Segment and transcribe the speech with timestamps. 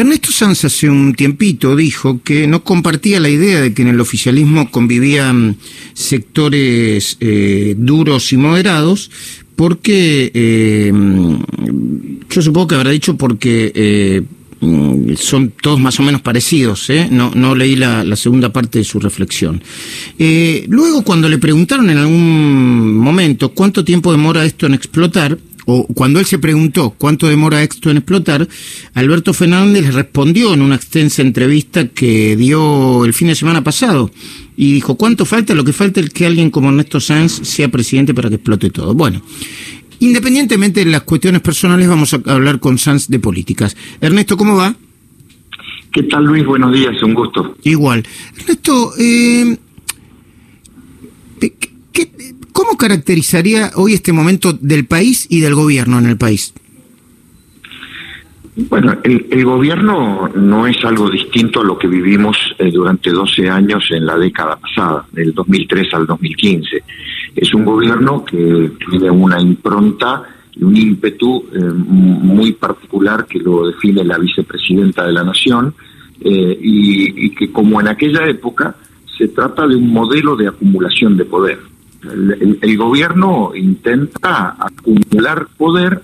[0.00, 4.00] Ernesto Sanz hace un tiempito dijo que no compartía la idea de que en el
[4.00, 5.58] oficialismo convivían
[5.92, 9.10] sectores eh, duros y moderados,
[9.56, 10.90] porque eh,
[12.30, 14.22] yo supongo que habrá dicho porque eh,
[15.16, 19.62] son todos más o menos parecidos, no, no leí la, segunda parte de su reflexión.
[20.18, 25.38] Luego, cuando le preguntaron en algún momento cuánto tiempo demora esto en explotar,
[25.70, 28.48] o cuando él se preguntó cuánto demora esto en explotar,
[28.94, 34.10] Alberto Fernández le respondió en una extensa entrevista que dio el fin de semana pasado
[34.56, 35.54] y dijo, ¿cuánto falta?
[35.54, 38.94] Lo que falta es que alguien como Ernesto Sanz sea presidente para que explote todo.
[38.94, 39.22] Bueno,
[40.00, 43.76] independientemente de las cuestiones personales, vamos a hablar con Sanz de políticas.
[44.00, 44.74] Ernesto, ¿cómo va?
[45.92, 46.44] ¿Qué tal Luis?
[46.44, 47.56] Buenos días, un gusto.
[47.64, 48.04] Igual.
[48.38, 49.56] Ernesto, eh,
[51.92, 52.10] ¿qué,
[52.52, 56.52] ¿cómo caracterizaría hoy este momento del país y del gobierno en el país?
[58.68, 63.84] Bueno, el, gobierno no es algo distinto a lo que vivimos eh, durante 12 años
[63.90, 66.82] en la década pasada, del 2003 al 2015.
[67.36, 70.24] Es un gobierno que tiene una impronta
[70.54, 75.72] y un ímpetu eh, muy particular que lo define la vicepresidenta de la Nación
[76.20, 78.76] eh, y, que como en aquella época
[79.16, 81.58] se trata de un modelo de acumulación de poder.
[82.02, 86.00] El, gobierno intenta acumular poder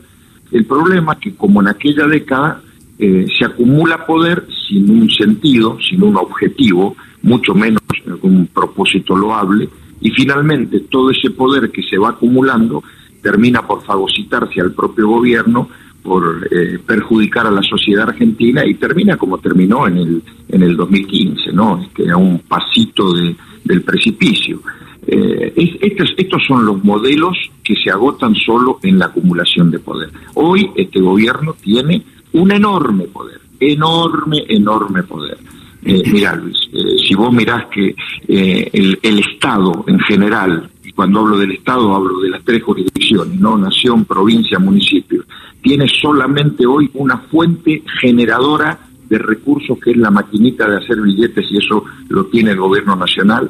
[0.52, 2.60] el problema es que como en aquella década
[2.98, 7.82] eh, se acumula poder sin un sentido, sin un objetivo, mucho menos
[8.22, 9.68] un propósito loable,
[10.00, 12.82] y finalmente todo ese poder que se va acumulando
[13.22, 15.68] termina por fagocitarse al propio gobierno,
[16.02, 20.76] por eh, perjudicar a la sociedad argentina y termina como terminó en el en el
[20.76, 21.84] 2015, ¿no?
[21.92, 24.62] Que a un pasito de, del precipicio.
[25.06, 29.78] Eh, es, estos, estos son los modelos que se agotan solo en la acumulación de
[29.78, 30.10] poder.
[30.34, 35.38] Hoy este gobierno tiene un enorme poder, enorme, enorme poder.
[35.82, 37.94] Eh, Luis, eh, si vos mirás que
[38.26, 42.60] eh, el, el, Estado en general, y cuando hablo del Estado hablo de las tres
[42.64, 43.56] jurisdicciones, ¿no?
[43.56, 45.22] Nación, provincia, municipio,
[45.62, 51.46] tiene solamente hoy una fuente generadora de recursos que es la maquinita de hacer billetes
[51.52, 53.48] y eso lo tiene el gobierno nacional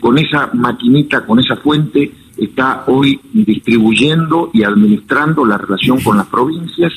[0.00, 6.26] con esa maquinita, con esa fuente, está hoy distribuyendo y administrando la relación con las
[6.26, 6.92] provincias,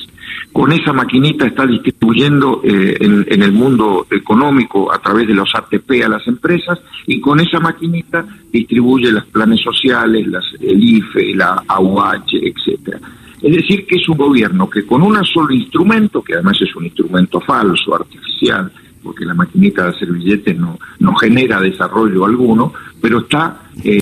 [0.52, 6.02] con esa maquinita está distribuyendo eh, en, el mundo económico a través de los ATP
[6.04, 11.62] a las empresas y con esa maquinita distribuye los planes sociales, las, el IFE, la
[11.66, 13.00] AUH, etcétera.
[13.40, 16.84] Es decir, que es un gobierno que con un solo instrumento, que además es un
[16.84, 18.70] instrumento falso, artificial,
[19.02, 24.00] porque la maquinita de hacer billetes no, no genera desarrollo alguno, pero está eh,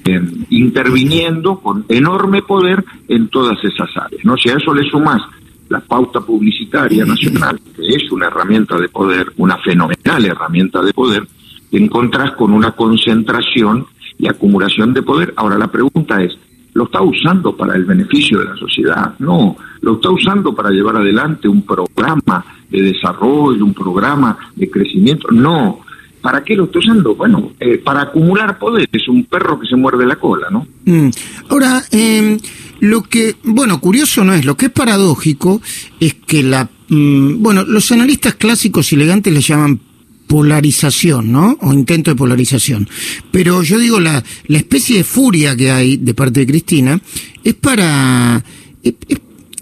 [0.51, 4.25] interviniendo con enorme poder en todas esas áreas.
[4.25, 4.37] ¿no?
[4.37, 5.23] Si a eso le sumas
[5.69, 11.27] la pauta publicitaria nacional, que es una herramienta de poder, una fenomenal herramienta de poder,
[11.71, 13.87] te encontrás con una concentración
[14.19, 15.33] y acumulación de poder.
[15.37, 16.37] Ahora la pregunta es,
[16.75, 19.15] ¿lo está usando para el beneficio de la sociedad?
[19.21, 25.29] No, lo está usando para llevar adelante un programa de desarrollo, un programa de crecimiento.
[25.31, 25.81] No,
[26.21, 27.15] ¿Para qué lo estoy usando?
[27.15, 30.67] Bueno, eh, para acumular poder, es un perro que se muerde la cola, ¿no?
[30.85, 31.09] Mm.
[31.49, 32.39] Ahora, eh,
[32.81, 35.63] lo que, bueno, curioso no es, lo que es paradójico
[35.99, 39.81] es que la, mm, bueno, los analistas clásicos y elegantes le llaman
[40.27, 41.57] polarización, ¿no?
[41.63, 42.87] O intento de polarización.
[43.31, 47.01] Pero yo digo, la, la especie de furia que hay de parte de Cristina
[47.43, 48.45] es para,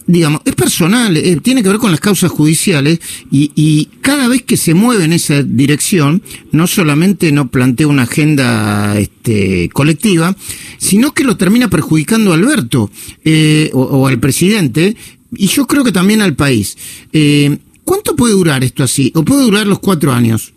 [0.09, 2.99] digamos, es personal, eh, tiene que ver con las causas judiciales
[3.31, 8.05] y, y, cada vez que se mueve en esa dirección, no solamente no plantea una
[8.05, 10.35] agenda este, colectiva,
[10.79, 12.91] sino que lo termina perjudicando a Alberto
[13.23, 14.97] eh, o, o, al presidente
[15.37, 16.77] y yo creo que también al país.
[17.13, 19.13] Eh, ¿Cuánto puede durar esto así?
[19.15, 20.55] ¿O puede durar los cuatro años?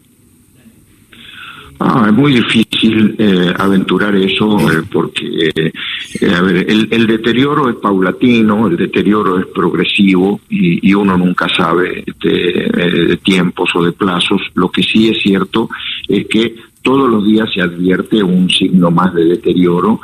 [1.83, 7.71] Ah, es muy difícil eh, aventurar eso eh, porque, eh, a ver, el, el, deterioro
[7.71, 13.83] es paulatino, el deterioro es progresivo y, y uno nunca sabe de, de, tiempos o
[13.83, 14.41] de plazos.
[14.53, 15.71] Lo que sí es cierto
[16.07, 20.01] es que todos los días se advierte un signo más de deterioro,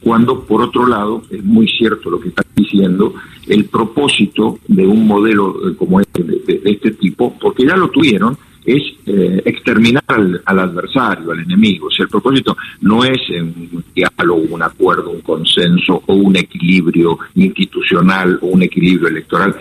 [0.00, 3.14] cuando por otro lado, es muy cierto lo que está diciendo,
[3.46, 8.36] el propósito de un modelo como este, de este tipo, porque ya lo tuvieron,
[8.68, 11.86] es eh, exterminar al, al, adversario, al enemigo.
[11.86, 17.18] O sea, el propósito no es un diálogo, un acuerdo, un consenso o un equilibrio
[17.34, 19.56] institucional o un equilibrio electoral.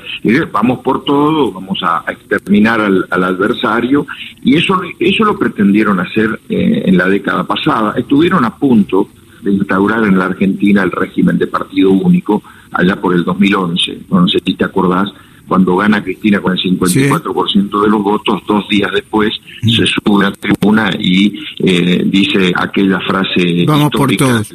[0.51, 4.05] Vamos por todo, vamos a, exterminar al, al, adversario
[4.43, 7.93] y eso, eso lo pretendieron hacer eh, en la década pasada.
[7.97, 9.07] Estuvieron a punto
[9.41, 13.99] de instaurar en la Argentina el régimen de partido único allá por el 2011.
[14.09, 15.09] No sé si te acordás,
[15.47, 19.69] cuando gana Cristina con el 54% de los votos, dos días después mm.
[19.69, 24.53] se sube a la tribuna y eh, dice aquella frase vamos por todos.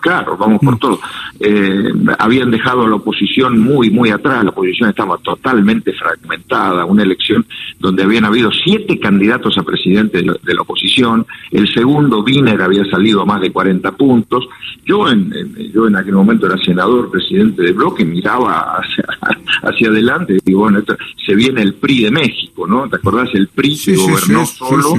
[0.00, 0.78] claro, vamos por mm.
[0.78, 1.00] todos.
[1.40, 7.02] Eh, habían dejado a la oposición muy, muy atrás, la oposición estaba totalmente fragmentada, una
[7.02, 7.44] elección
[7.78, 13.22] donde habían habido siete candidatos a presidente de la, oposición, el segundo, Wiener, había salido
[13.22, 14.46] a más de 40 puntos,
[14.86, 15.30] yo en,
[15.72, 19.04] yo en aquel momento era senador, presidente de bloque, miraba hacia,
[19.62, 20.13] hacia adelante
[20.52, 20.82] bueno,
[21.24, 22.88] se viene el PRI de México, ¿no?
[22.88, 23.30] ¿Te acordás?
[23.34, 24.94] El PRI que gobernó solo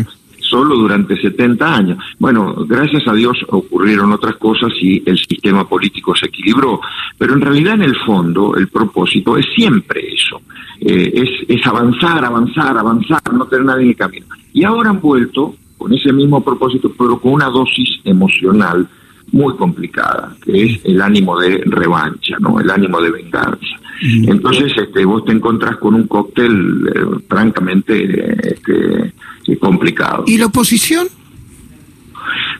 [0.49, 1.97] solo durante 70 años.
[2.19, 6.79] Bueno, gracias a Dios ocurrieron otras cosas y el sistema político se equilibró,
[7.17, 10.41] pero en realidad en el fondo el propósito es siempre eso,
[10.79, 14.25] eh, es, es avanzar, avanzar, avanzar, no tener nadie en el camino.
[14.53, 18.87] Y ahora han vuelto con ese mismo propósito, pero con una dosis emocional
[19.35, 22.57] muy complicada, que es el ánimo de revancha, ¿no?
[22.57, 23.75] El ánimo de venganza.
[24.01, 30.23] Entonces, este, vos te encontrás con un cóctel eh, francamente este, complicado.
[30.25, 31.07] ¿Y la oposición?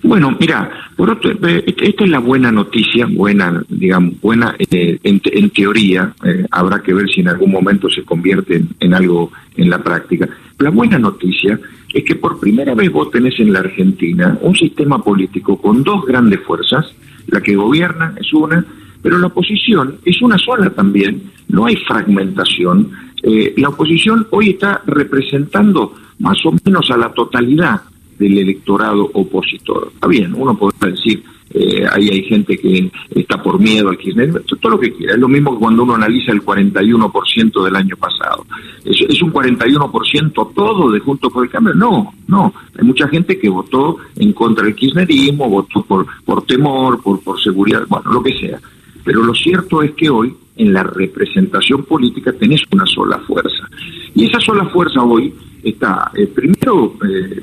[0.03, 5.49] Bueno, mira, por otro, eh, esta es la buena noticia, buena, digamos, buena eh, en,
[5.51, 6.13] teoría,
[6.51, 10.27] habrá que ver si en algún momento se convierte en, algo en la práctica.
[10.59, 11.57] La buena noticia
[11.95, 16.05] es que por primera vez vos tenés en la Argentina un sistema político con dos
[16.05, 16.93] grandes fuerzas,
[17.27, 18.65] la que gobierna es una,
[19.01, 22.91] pero la oposición es una sola también, no hay fragmentación.
[23.23, 27.81] Eh, la oposición hoy está representando más o menos a la totalidad
[28.17, 29.91] del electorado opositor.
[29.93, 31.23] Está bien, uno podrá decir,
[31.57, 35.13] eh, ahí hay gente que está por miedo al kirchner, todo lo que quiera.
[35.13, 38.45] Es lo mismo que cuando uno analiza el 41% del año pasado.
[38.83, 41.73] ¿Es, ¿Es, un 41% todo de Juntos por el Cambio?
[41.73, 42.53] No, no.
[42.77, 47.41] Hay mucha gente que votó en contra del kirchnerismo, votó por, por temor, por, por
[47.41, 48.59] seguridad, bueno, lo que sea.
[49.05, 53.69] Pero lo cierto es que hoy en la representación política tenés una sola fuerza.
[54.13, 55.33] Y esa sola fuerza hoy
[55.69, 57.41] está, eh, primero, eh,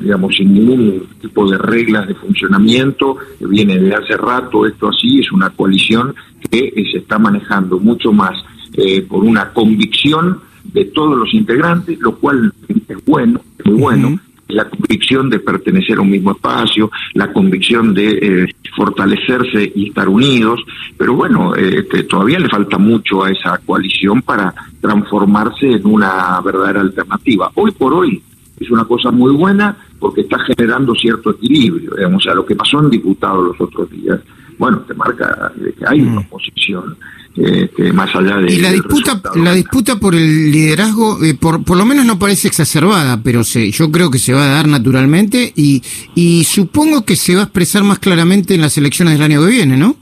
[0.00, 5.30] digamos, sin ningún tipo de reglas de funcionamiento, viene de hace rato esto así, es
[5.32, 6.14] una coalición
[6.50, 8.32] que se está manejando mucho más
[8.74, 10.40] eh, por una convicción
[10.72, 14.18] de todos los integrantes, lo cual es bueno, muy bueno,
[14.52, 20.08] la convicción de pertenecer a un mismo espacio, la convicción de eh, fortalecerse y estar
[20.08, 20.60] unidos,
[20.96, 26.40] pero bueno, eh, este, todavía le falta mucho a esa coalición para transformarse en una
[26.40, 27.50] verdadera alternativa.
[27.54, 28.22] Hoy por hoy
[28.58, 32.80] es una cosa muy buena porque está generando cierto equilibrio, digamos, a lo que pasó
[32.80, 34.20] en diputados los otros días,
[34.58, 36.24] bueno, te marca que hay una mm.
[36.26, 36.96] oposición
[37.36, 38.52] este, más allá de...
[38.52, 42.48] Y la disputa, la disputa por el liderazgo, eh, por, por lo menos no parece
[42.48, 45.82] exacerbada, pero se, yo creo que se va a dar naturalmente y,
[46.14, 49.50] y supongo que se va a expresar más claramente en las elecciones del año que
[49.50, 49.96] viene, ¿no?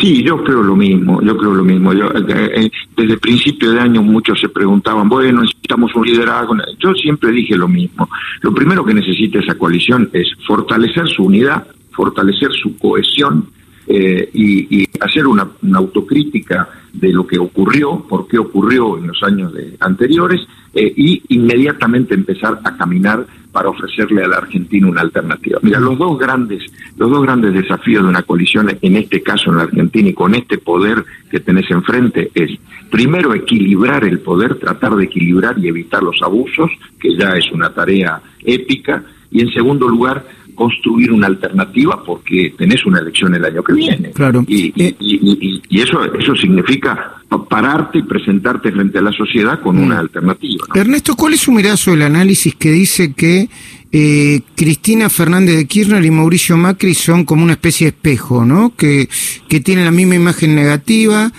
[0.00, 1.92] Sí, yo creo lo mismo, yo creo lo mismo.
[1.92, 6.56] Yo, eh, eh, desde el principio de año muchos se preguntaban, bueno, necesitamos un liderazgo.
[6.78, 8.08] Yo siempre dije lo mismo.
[8.40, 13.46] Lo primero que necesita esa coalición es fortalecer su unidad, fortalecer su cohesión,
[13.86, 19.52] eh, y, hacer una, autocrítica de lo que ocurrió, por qué ocurrió en los años
[19.80, 20.40] anteriores,
[20.74, 25.58] eh, y inmediatamente empezar a caminar para ofrecerle a la Argentina una alternativa.
[25.62, 26.62] Mira, los dos grandes,
[26.96, 30.34] los dos grandes desafíos de una coalición, en este caso en la Argentina y con
[30.34, 32.58] este poder que tenés enfrente, es
[32.90, 37.74] primero equilibrar el poder, tratar de equilibrar y evitar los abusos, que ya es una
[37.74, 40.24] tarea épica, y en segundo lugar,
[40.54, 44.10] construir una alternativa porque tenés una elección el año que viene.
[44.10, 44.44] Claro.
[44.46, 47.16] Y, y, eso, eso significa
[47.48, 49.98] pararte y presentarte frente a la sociedad con una mm.
[49.98, 50.66] alternativa.
[50.74, 53.48] Ernesto, ¿cuál es su mirada sobre el análisis que dice que
[53.90, 58.74] eh, Cristina Fernández de Kirchner y Mauricio Macri son como una especie de espejo, ¿no?
[58.74, 59.08] Que,
[59.48, 61.30] que tienen la misma imagen negativa,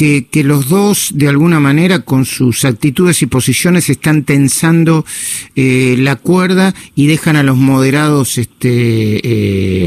[0.00, 5.04] que, los dos, de alguna manera, con sus actitudes y posiciones, están tensando
[5.54, 9.20] eh, la cuerda y dejan a los moderados este,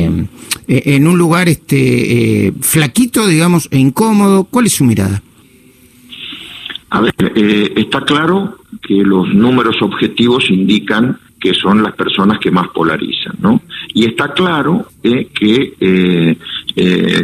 [0.05, 0.27] eh,
[0.67, 4.43] en un lugar este, eh, flaquito, digamos, e incómodo.
[4.43, 5.23] ¿Cuál es su mirada?
[6.91, 7.13] A ver,
[7.75, 13.63] está claro que los números objetivos indican que son las personas que más polarizan, ¿no?
[13.93, 16.37] Y está claro que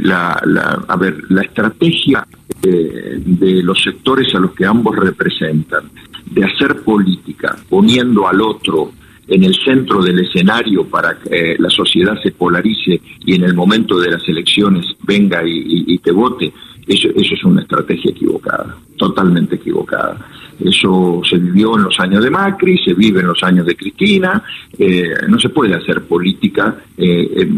[0.02, 2.26] la, la, a ver, la estrategia
[2.62, 5.90] de, los sectores a los que ambos representan,
[6.26, 8.92] de hacer política poniendo al otro
[9.28, 14.00] en el centro del escenario para que la sociedad se polarice y en el momento
[14.00, 16.52] de las elecciones venga y, te vote,
[16.88, 20.18] eso, eso, es una estrategia equivocada, totalmente equivocada.
[20.60, 24.44] Eso se vivió en los años de Macri, se vive en los años de Cristina,
[24.78, 27.50] eh, no se puede hacer política eh,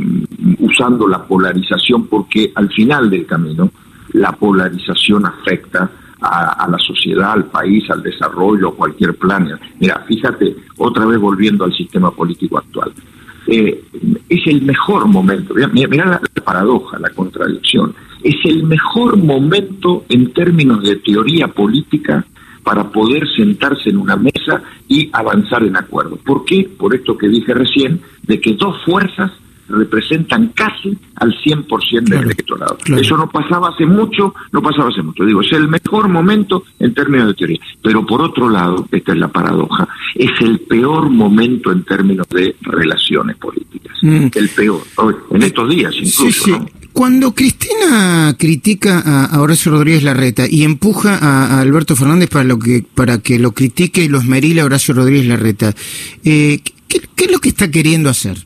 [0.60, 3.72] usando la polarización porque al final del camino
[4.14, 5.90] la polarización afecta
[6.22, 9.60] a, la sociedad, al país, al desarrollo, cualquier plan.
[9.80, 12.92] Mira, fíjate, otra vez volviendo al sistema político actual.
[13.48, 13.84] Eh,
[14.30, 17.94] es el mejor momento, mira, la, paradoja, la contradicción,
[18.24, 22.24] es el mejor momento en términos de teoría política
[22.64, 26.18] para poder sentarse en una mesa y avanzar en acuerdo.
[26.18, 26.70] ¿Por qué?
[26.78, 29.32] Por esto que dije recién, de que dos fuerzas
[29.72, 32.78] representan casi al 100% del electorado.
[32.96, 35.24] Eso no pasaba hace mucho, no pasaba hace mucho.
[35.24, 37.60] Digo, es el mejor momento en términos de teoría.
[37.82, 42.56] Pero por otro lado, esta es la paradoja, es el peor momento en términos de
[42.62, 43.98] relaciones políticas.
[44.02, 44.28] Mm.
[44.34, 44.82] El peor,
[45.32, 46.66] en estos días incluso.
[46.94, 52.84] Cuando Cristina critica a Horacio Rodríguez Larreta y empuja a, Alberto Fernández para, lo que,
[52.96, 55.74] para que lo critique y lo esmerile a Horacio Rodríguez Larreta,
[56.24, 58.38] eh, ¿qué, es lo que está queriendo hacer?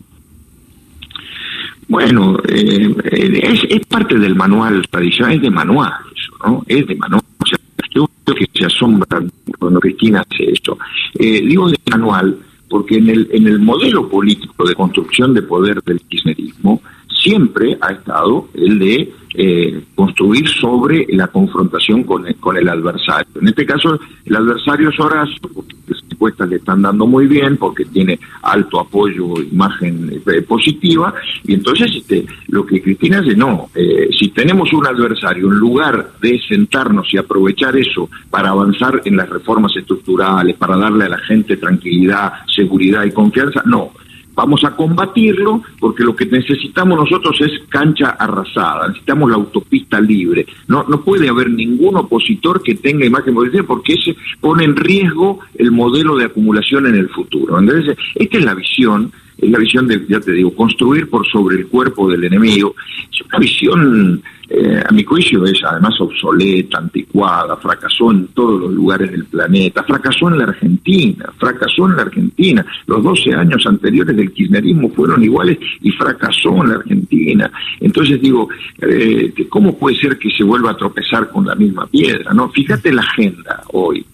[1.88, 6.64] Bueno, eh, es, es, parte del manual tradicional, es de manual eso, ¿no?
[6.68, 7.24] Es de manual.
[7.40, 7.58] O sea,
[7.94, 9.24] yo creo que se asombra
[9.60, 10.78] cuando Cristina hace esto.
[11.16, 12.38] Eh, digo de manual
[12.70, 16.82] porque en el, en el modelo político de construcción de poder del kirchnerismo
[17.26, 23.28] siempre ha estado el de eh, construir sobre la confrontación con el, con el adversario.
[23.42, 27.58] En este caso, el adversario es Horacio, porque las encuestas le están dando muy bien,
[27.58, 31.14] porque tiene alto apoyo, imagen eh, positiva,
[31.44, 36.12] y entonces este, lo que Cristina dice, no, eh, si tenemos un adversario, en lugar
[36.22, 41.18] de sentarnos y aprovechar eso para avanzar en las reformas estructurales, para darle a la
[41.18, 43.92] gente tranquilidad, seguridad y confianza, no
[44.36, 50.46] vamos a combatirlo porque lo que necesitamos nosotros es cancha arrasada, necesitamos la autopista libre.
[50.68, 55.40] No, no puede haber ningún opositor que tenga imagen política porque ese pone en riesgo
[55.56, 57.58] el modelo de acumulación en el futuro.
[57.58, 61.58] Entonces, esta es la visión es la visión de, ya te digo, construir por sobre
[61.58, 62.76] el cuerpo del enemigo.
[63.12, 68.74] Es una visión, eh, a mi juicio, es además obsoleta, anticuada, fracasó en todos los
[68.74, 72.66] lugares del planeta, fracasó en la Argentina, fracasó en la Argentina.
[72.86, 77.52] Los 12 años anteriores del kirchnerismo fueron iguales y fracasó en la Argentina.
[77.80, 78.48] Entonces digo,
[78.82, 82.34] eh, ¿cómo puede ser que se vuelva a tropezar con la misma piedra?
[82.34, 84.06] no Fíjate la agenda hoy.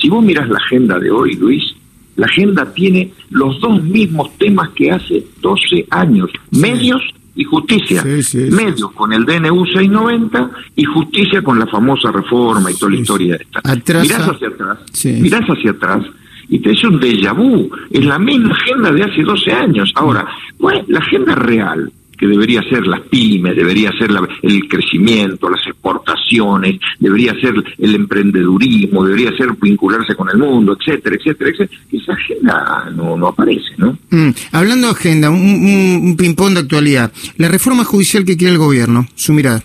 [0.00, 1.64] Si vos miras la agenda de hoy, Luis,
[2.16, 7.02] la agenda tiene los dos mismos temas que hace 12 años, medios
[7.34, 8.02] y justicia.
[8.04, 13.36] medios con el DNU 690 y justicia con la famosa reforma y toda la historia
[13.36, 13.60] esta.
[14.00, 16.04] mirás hacia atrás, mirás hacia atrás
[16.48, 17.70] y te es un déjà vu.
[17.90, 19.92] Es la misma agenda de hace 12 años.
[19.94, 20.26] Ahora,
[20.58, 21.90] ¿cuál la agenda real?
[22.20, 24.10] Que debería ser las pymes, debería ser
[24.42, 31.16] el crecimiento, las exportaciones, debería ser el emprendedurismo, debería ser vincularse con el mundo, etcétera,
[31.16, 31.80] etcétera, etcétera.
[31.90, 33.98] Esa agenda no, no aparece, ¿no?
[34.10, 37.10] Mm, hablando de agenda, un, un, un ping-pong de actualidad.
[37.38, 39.62] La reforma judicial que quiere el gobierno, su mirada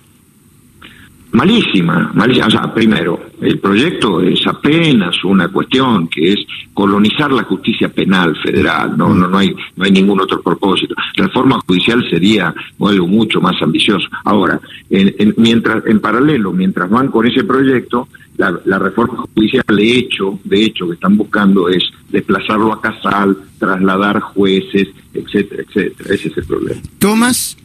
[1.36, 2.48] malísima, malísima.
[2.48, 6.40] O sea, primero, el proyecto es apenas una cuestión que es
[6.74, 10.96] colonizar la justicia penal federal, no, no, no hay, no hay ningún otro propósito.
[11.16, 14.08] La reforma judicial sería algo mucho más ambicioso.
[14.24, 19.98] Ahora, en, mientras, en paralelo, mientras van con ese proyecto, la, la reforma judicial de
[19.98, 26.14] hecho, de hecho, que están buscando es desplazarlo a Casal, trasladar jueces, etcétera, etcétera.
[26.14, 26.82] Ese es el problema.
[27.00, 27.58] Tomás.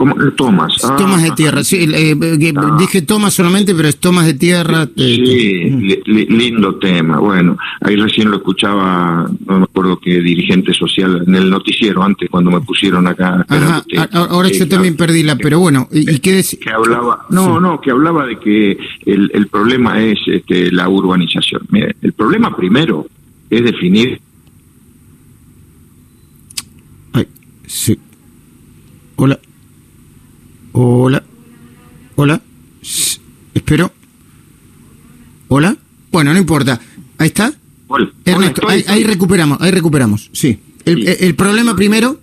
[0.00, 0.14] ¿Cómo?
[0.34, 0.82] Tomas.
[0.82, 1.76] Ah, tomas de tierra, sí.
[1.76, 2.76] Eh, eh, ah.
[2.78, 4.88] Dije tomas solamente, pero es tomas de tierra.
[4.96, 7.18] Sí, eh, lindo tema.
[7.18, 12.30] Bueno, ahí recién lo escuchaba, no me acuerdo qué dirigente social, en el noticiero antes,
[12.30, 13.44] cuando me pusieron acá.
[13.46, 16.58] Ajá, ahora yo también perdí la, pero bueno, ¿y, qué decía?
[16.62, 21.60] Que hablaba, no, no, que hablaba de que el, el problema es este, la urbanización.
[21.68, 23.06] Mire, el problema primero
[23.50, 24.18] es definir.
[27.12, 27.26] Ay,
[27.66, 27.98] sí.
[29.16, 29.38] Hola.
[30.72, 31.22] Hola.
[32.16, 32.40] Hola.
[33.54, 33.92] espero.
[35.48, 35.76] Hola.
[36.10, 36.80] Bueno, no importa.
[37.18, 37.52] Ahí está.
[38.24, 40.30] Ernesto, ahí, recuperamos, ahí recuperamos.
[40.32, 40.58] Sí.
[40.84, 42.20] El, problema primero.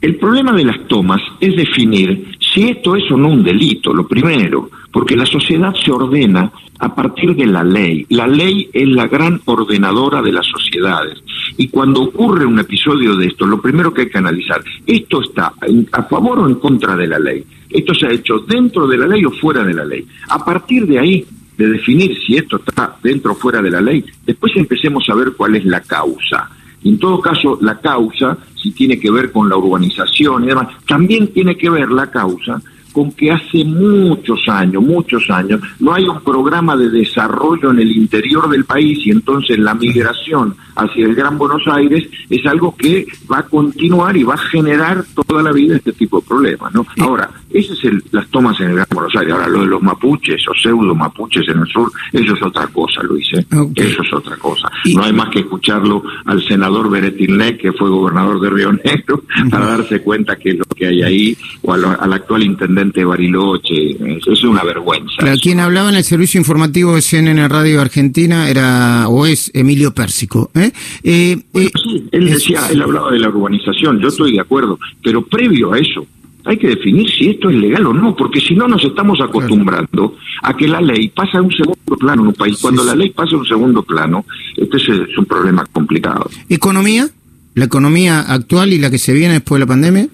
[0.00, 4.06] El problema de las tomas es definir si esto es o no un delito, lo
[4.06, 8.06] primero, porque la sociedad se ordena a partir de la ley.
[8.10, 11.22] La ley es la gran ordenadora de las sociedades.
[11.56, 15.52] Y cuando ocurre un episodio de esto, lo primero que hay que analizar, ¿esto está
[15.92, 17.44] a favor o en contra de la ley?
[17.70, 20.06] Esto se ha hecho dentro de la ley o fuera de la ley.
[20.28, 21.24] A partir de ahí,
[21.56, 25.32] de definir si esto está dentro o fuera de la ley, después empecemos a ver
[25.36, 26.50] cuál es la causa.
[26.82, 31.28] En todo caso, la causa, si tiene que ver con la urbanización y demás, también
[31.28, 32.60] tiene que ver la causa
[32.94, 37.90] con que hace muchos años, muchos años, no hay un programa de desarrollo en el
[37.90, 43.04] interior del país y entonces la migración hacia el Gran Buenos Aires es algo que
[43.30, 46.86] va a continuar y va a generar toda la vida este tipo de problemas, ¿no?
[47.00, 49.32] Ahora, Esas es las tomas en el Gran Buenos Aires.
[49.32, 53.00] Ahora, lo de los mapuches o pseudo mapuches en el sur, eso es otra cosa,
[53.04, 53.28] Luis.
[53.32, 53.46] ¿eh?
[53.76, 54.68] Eso es otra cosa.
[54.92, 59.66] No hay más que escucharlo al senador Beretilnec, que fue gobernador de Río Negro, para
[59.66, 63.90] darse cuenta que es lo que hay ahí, o al, actual intendente Bariloche.
[64.18, 65.14] Eso es una vergüenza.
[65.18, 69.94] Claro, quien hablaba en el servicio informativo de CNN Radio Argentina era o es Emilio
[69.94, 70.50] Pérsico.
[70.54, 70.72] ¿eh?
[71.02, 75.72] Eh, sí, él decía, él hablaba de la urbanización, yo estoy de acuerdo, pero previo
[75.72, 76.06] a eso,
[76.44, 80.16] hay que definir si esto es legal o no, porque si no nos estamos acostumbrando
[80.42, 82.58] a que la ley pasa a un segundo plano en un país.
[82.60, 84.24] Cuando la ley pasa a un segundo plano,
[84.56, 86.28] este es, un problema complicado.
[86.48, 87.08] ¿Economía?
[87.54, 90.08] ¿La economía actual y la que se viene después de la pandemia?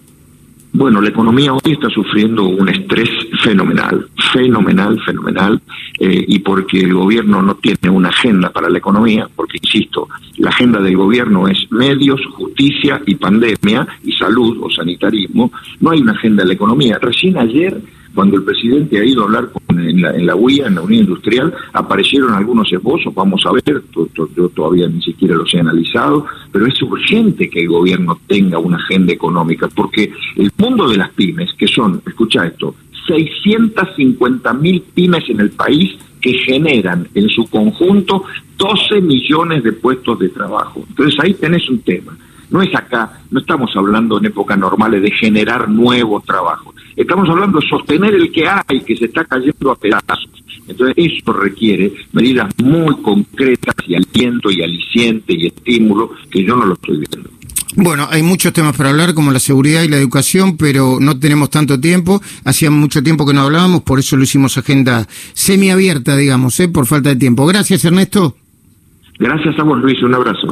[0.73, 3.09] Bueno, la economía hoy está sufriendo un estrés
[3.43, 5.61] fenomenal, fenomenal, fenomenal,
[5.99, 10.51] eh, y porque el gobierno no tiene una agenda para la economía, porque, insisto, la
[10.51, 16.13] agenda del gobierno es medios, justicia y pandemia, y salud o sanitarismo, no hay una
[16.13, 16.99] agenda de la economía.
[17.01, 17.81] Recién ayer
[18.15, 21.05] cuando el presidente ha ido a hablar en, la, en la UIA, en la Unión
[21.05, 23.83] Industrial, aparecieron algunos esbozos, vamos a ver,
[24.37, 28.79] yo todavía ni siquiera los he analizado, pero es urgente que el gobierno tenga una
[28.79, 32.75] agenda económica, porque el mundo de las pymes, que son, escucha esto,
[33.11, 38.25] 650 mil pymes en el país que generan en su conjunto
[38.57, 40.85] 12 millones de puestos de trabajo.
[40.89, 42.17] Entonces ahí tenés un tema.
[42.51, 46.75] No es acá, no estamos hablando en épocas normales de generar nuevos trabajos.
[46.97, 50.29] Estamos hablando de sostener el que hay, que se está cayendo a pedazos.
[50.67, 56.67] Entonces, eso requiere medidas muy concretas y aliento y aliciente y estímulo que yo no
[56.67, 57.31] lo estoy viendo.
[57.77, 61.51] Bueno, hay muchos temas para hablar, como la seguridad y la educación, pero no tenemos
[61.51, 62.21] tanto tiempo.
[62.45, 66.69] Hacía mucho tiempo que no hablábamos, por eso lo hicimos agenda semiabierta, digamos, ¿eh?
[66.69, 67.47] por falta de tiempo.
[67.47, 68.37] Gracias, Ernesto.
[69.19, 70.03] Gracias a vos, Luis.
[70.03, 70.49] Un abrazo.